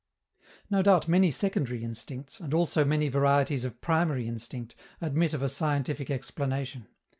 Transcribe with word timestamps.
No 0.67 0.81
doubt 0.81 1.07
many 1.07 1.29
secondary 1.29 1.83
instincts, 1.83 2.39
and 2.39 2.55
also 2.55 2.83
many 2.83 3.07
varieties 3.07 3.65
of 3.65 3.81
primary 3.81 4.27
instinct, 4.27 4.73
admit 4.99 5.31
of 5.35 5.43
a 5.43 5.47
scientific 5.49 6.09
explanation. 6.09 6.87